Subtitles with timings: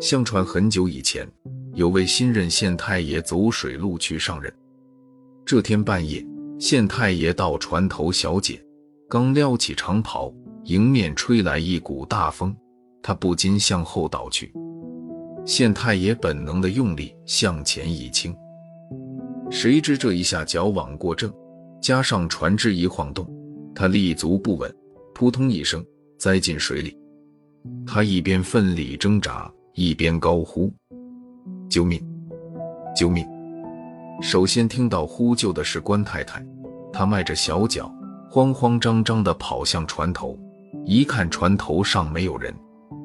[0.00, 1.26] 相传很久以前，
[1.72, 4.52] 有位新任县太爷走水路去上任。
[5.46, 6.22] 这天半夜，
[6.58, 8.62] 县太爷到船头小解，
[9.08, 10.30] 刚撩起长袍，
[10.64, 12.54] 迎面吹来一股大风，
[13.02, 14.52] 他不禁向后倒去。
[15.46, 18.36] 县太爷本能的用力向前一倾，
[19.50, 21.32] 谁知这一下矫枉过正，
[21.80, 23.26] 加上船只一晃动，
[23.74, 24.70] 他立足不稳，
[25.14, 25.82] 扑通一声
[26.18, 26.96] 栽进水里。
[27.86, 30.72] 他一边奋力挣扎，一边高呼
[31.70, 32.00] ：“救命！
[32.94, 33.26] 救命！”
[34.20, 36.44] 首先听到呼救的是关太太，
[36.92, 37.92] 她迈着小脚，
[38.30, 40.38] 慌慌张张地跑向船头，
[40.84, 42.54] 一看船头上没有人，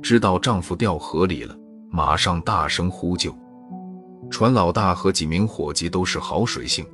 [0.01, 1.55] 知道丈夫掉河里了。
[1.91, 3.35] 马上大声呼救，
[4.29, 6.85] 船老大和几名伙计都是好水性，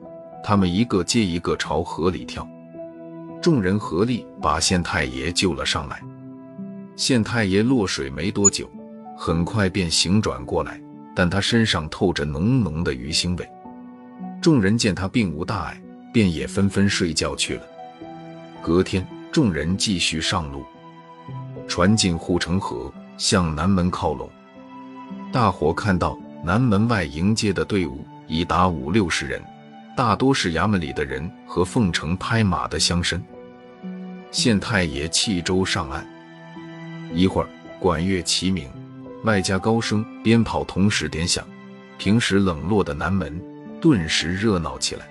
[0.42, 2.48] 他们一个接一个朝河里跳，
[3.46, 6.02] 众人合力把县太爷救了上来。
[6.96, 8.68] 县太爷落水没多久，
[9.16, 10.82] 很快便醒转过来，
[11.16, 13.48] 但他身上透着浓浓的鱼腥味。
[14.42, 15.80] 众人见他并无大碍，
[16.12, 17.62] 便也纷纷睡觉去了。
[18.64, 20.66] 隔天，众人继续上路，
[21.68, 24.28] 船进护城河，向南门靠拢。
[25.32, 29.40] 大伙看到南门外迎接的队伍已达五六十人，
[29.96, 33.22] 大多是衙门里的人和奉承拍马的乡绅。
[34.36, 36.06] 县太爷弃舟上岸，
[37.14, 37.48] 一会儿
[37.80, 38.70] 管乐齐鸣，
[39.24, 41.48] 外加高声鞭炮同时点响，
[41.98, 43.42] 平时冷落的南门
[43.80, 45.08] 顿时热闹起来。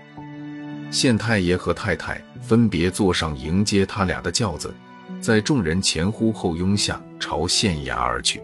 [0.91, 4.75] 县太爷和太太分别坐上迎接他俩的轿子，
[5.23, 8.43] 在众人前呼后拥下朝县衙而去。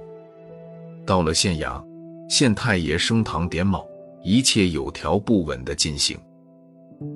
[1.04, 1.78] 到了县衙，
[2.26, 3.84] 县太爷升堂点卯，
[4.24, 6.18] 一切有条不紊地进行。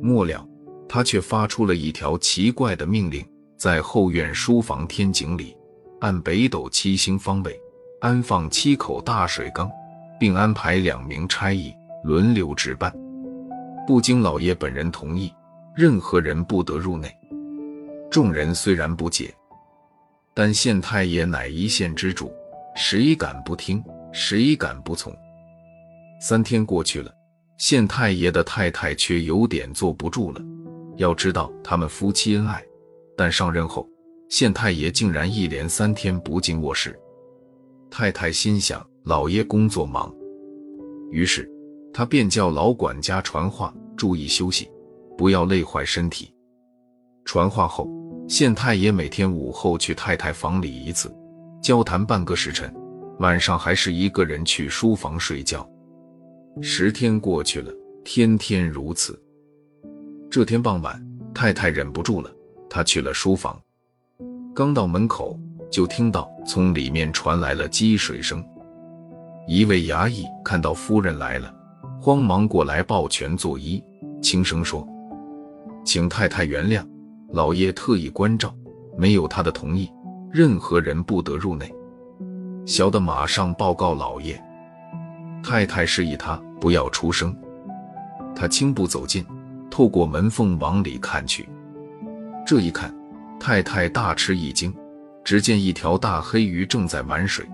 [0.02, 0.46] 末了，
[0.86, 3.24] 他却发出了一条奇怪的命令：
[3.64, 5.56] 在后院书房天井里，
[6.00, 7.58] 按北斗七星方位
[8.02, 9.70] 安放七口大水缸，
[10.20, 12.94] 并安排两名差役轮流值班。
[13.86, 15.32] 不经老爷本人同意，
[15.74, 17.10] 任何人不得入内。
[18.10, 19.34] 众人虽然不解，
[20.34, 22.30] 但县太爷乃一县之主。
[22.76, 23.82] 谁敢不听？
[24.12, 25.10] 谁敢不从？
[26.20, 27.10] 三天过去了，
[27.56, 30.40] 县太爷的太太却有点坐不住了。
[30.98, 32.62] 要知道他们夫妻恩爱，
[33.16, 33.88] 但上任后，
[34.28, 36.98] 县太爷竟然一连三天不进卧室。
[37.90, 40.12] 太太心想老爷工作忙，
[41.10, 41.48] 于是
[41.92, 44.68] 他便叫老管家传话，注意休息，
[45.16, 46.34] 不要累坏身体。
[47.24, 47.88] 传话后，
[48.28, 51.14] 县太爷每天午后去太太房里一次。
[51.62, 52.70] 交谈半个时辰，
[53.20, 55.66] 晚上还是一个人去书房睡觉。
[56.60, 57.72] 十天过去了，
[58.04, 59.18] 天天如此。
[60.28, 61.00] 这天傍晚，
[61.32, 62.30] 太太忍不住了，
[62.74, 63.56] 他去了书房，
[64.52, 65.38] 刚到门口，
[65.70, 68.44] 就听到从里面传来了积水声。
[69.46, 71.54] 一位衙役看到夫人来了，
[72.00, 73.80] 慌忙过来抱拳作揖，
[74.20, 74.84] 轻声说
[75.86, 76.84] ：“请太太原谅，
[77.30, 78.52] 老爷特意关照，
[78.98, 79.88] 没有他的同意。”
[80.34, 81.72] 任何人不得入内。
[82.66, 84.42] 小的马上报告老爷。
[85.44, 87.32] 太太示意他不要出声。
[88.34, 89.24] 他轻步走近，
[89.70, 91.48] 透过门缝往里看去。
[92.46, 92.94] 这一看，
[93.40, 94.74] 太太大吃一惊。
[95.24, 97.46] 只见一条大黑鱼正在玩水，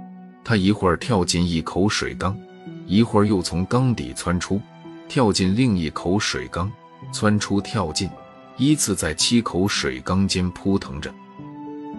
[0.42, 2.36] 它一会儿跳进一口水缸，
[2.84, 4.60] 一会儿又从缸底窜出，
[5.08, 6.68] 跳进另一口水缸，
[7.12, 8.10] 窜出跳进，
[8.56, 11.14] 依次在七口水缸间扑腾着。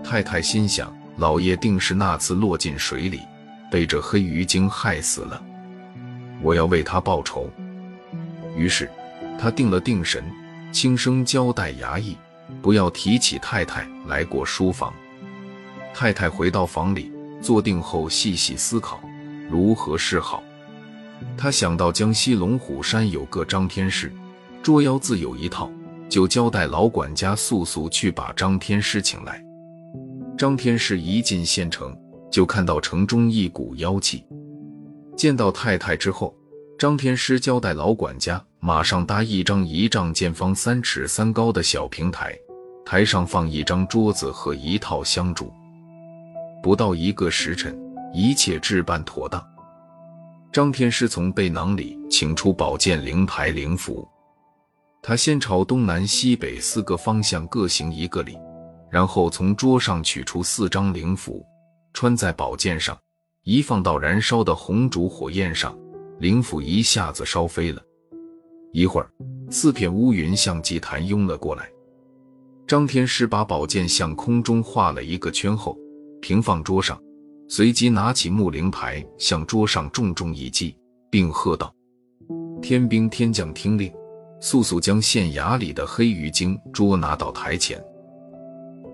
[0.04, 3.22] 太太心想：老爷定是那次落进水里，
[3.72, 5.42] 被这黑鱼精害死了。
[6.42, 7.50] 我要为他报仇。
[8.58, 8.92] 于是，
[9.40, 10.22] 他定了定神，
[10.74, 12.18] 轻声交代衙役，
[12.62, 14.94] 不要提起太太来过书房。
[15.94, 19.00] 太太回到房里，坐定后细细思考
[19.50, 20.42] 如何是好。
[21.38, 24.12] 他想到江西龙虎山有个张天师，
[24.64, 25.70] 捉妖自有一套，
[26.10, 29.44] 就交代老管家速速去把张天师请来。
[30.38, 31.96] 张天师一进县城，
[32.32, 34.24] 就看到城中一股妖气。
[35.16, 36.34] 见到太太之后，
[36.82, 42.36] 张天师交代老管家马上搭一张一丈见方、三尺三高的小平台，
[42.84, 45.54] 台上放一张桌子和一套香烛。
[46.64, 47.80] 不到一个时辰，
[48.12, 49.48] 一切置办妥当。
[50.52, 54.08] 张天师从背囊里请出宝剑、灵牌、灵符，
[55.04, 58.36] 他先朝东南西北四个方向各行一个礼。
[58.90, 61.46] 然后从桌上取出四张灵符，
[61.94, 62.98] 穿在宝剑上，
[63.44, 65.78] 一放到燃烧的红烛火焰上，
[66.22, 67.82] 灵符一下子烧飞了。
[68.72, 69.12] 一会儿，
[69.50, 71.68] 四片乌云向祭坛拥了过来。
[72.68, 75.76] 张天师把宝剑向空中画了一个圈后，
[76.22, 77.02] 平放桌上，
[77.50, 80.78] 随即拿起木灵牌向桌上重重一击，
[81.10, 81.74] 并喝道
[82.62, 83.92] ：“天兵天将，听令，
[84.40, 87.84] 速速将县衙里的黑鱼精捉拿到台前。”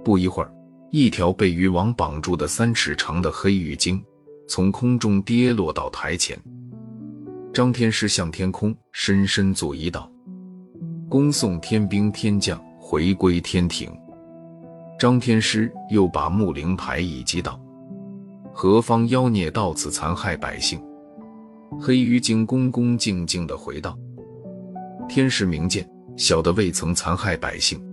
[0.01, 0.49] 不一会儿，
[0.91, 4.01] 一条被渔网绑住的三尺长的黑鱼精
[4.47, 6.41] 从空中跌落到台前。
[7.57, 10.07] 张天师向天空深深作揖道
[11.09, 13.91] ：“恭送天兵天将回归天庭。”
[14.99, 17.59] 张天师又把木灵牌一击道
[18.53, 20.79] ：“何方妖孽到此残害百姓？”
[21.81, 23.97] 黑鱼精恭恭敬敬地回道
[25.09, 25.83] ：“天师明鉴，
[26.15, 27.83] 小的未曾残害百姓。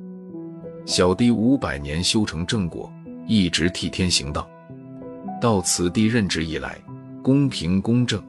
[0.85, 2.93] 小弟五百年修成正果，
[3.27, 4.47] 一直替天行道。
[5.41, 6.79] 到此地任职以来，
[7.23, 8.23] 公平公正，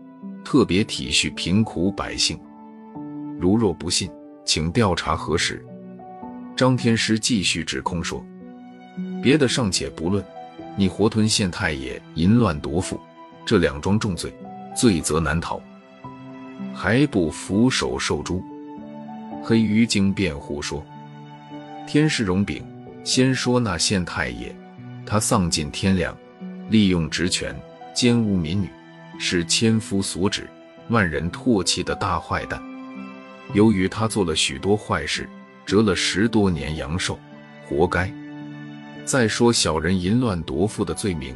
[0.45, 2.39] 特别体恤贫苦百姓。
[3.37, 4.09] 如若不信，
[4.45, 5.65] 请调查核实。”
[6.55, 8.23] 张天师继续指控说。
[9.21, 10.23] 别的尚且不论，
[10.77, 12.97] 你活吞县太爷，淫乱夺妇，
[13.45, 14.31] 这两桩重罪，
[14.73, 15.59] 罪责难逃，
[16.73, 18.41] 还不俯首受诛？
[19.43, 20.81] 黑鱼精辩护说
[21.85, 22.63] ：“天师容禀，
[23.03, 24.55] 先说那县太爷，
[25.05, 26.15] 他丧尽天良，
[26.69, 27.53] 利用职权
[27.93, 28.69] 奸污民女，
[29.19, 30.47] 是千夫所指、
[30.89, 32.61] 万人唾弃的大坏蛋。
[33.53, 35.29] 由于他做了许多坏事，
[35.65, 37.17] 折了十多年阳寿，
[37.67, 38.11] 活该。”
[39.05, 41.35] 再说小人淫乱夺妇的罪名，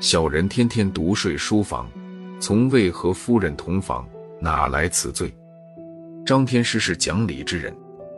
[0.00, 1.88] 小人天天独睡书房，
[2.40, 4.04] 从未和夫人同房，
[4.40, 5.32] 哪来此罪？
[6.26, 7.72] 张天师是讲理之人，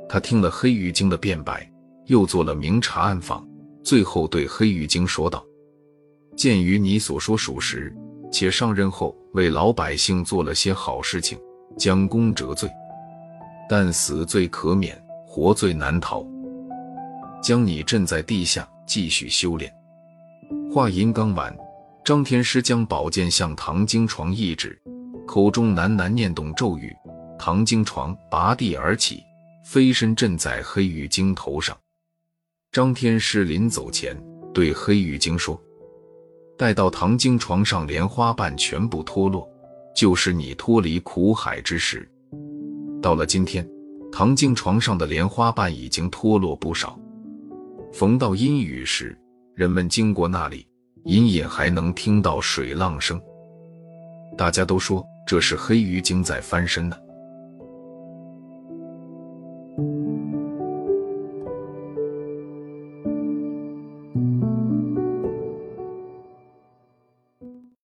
[0.09, 1.71] 他听了黑鱼精的辩白，
[2.07, 3.47] 又做了明察暗访，
[3.85, 5.45] 最后对黑鱼精说道
[6.35, 7.95] ：“鉴于你所说属实，
[8.39, 11.39] 且上任后为老百姓做了些好事情，
[11.79, 12.69] 将功折罪，
[13.67, 14.95] 但死罪可免，
[15.27, 16.23] 活罪难逃，
[17.43, 19.73] 将你镇在地下。”继续修炼。
[20.71, 21.57] 话音刚完，
[22.05, 24.79] 张天师将宝剑向唐经床一指，
[25.27, 26.95] 口中喃喃念动咒语，
[27.39, 29.25] 唐经床拔地而起，
[29.65, 31.75] 飞身震在黑羽精头上。
[32.71, 34.15] 张天师临走前
[34.53, 35.59] 对黑羽精说
[36.59, 39.49] ：“待到唐经床上莲花瓣全部脱落，
[39.95, 42.09] 就是你脱离苦海之时。”
[43.03, 43.69] 到了今天，
[44.11, 46.99] 唐经床上的莲花瓣已经脱落不少。
[47.93, 49.17] 逢到阴雨时，
[49.55, 50.67] 人们经过那里，
[51.05, 53.21] 隐隐还能听到水浪声。
[54.37, 56.97] 大家都说这是黑鱼精在翻身呢。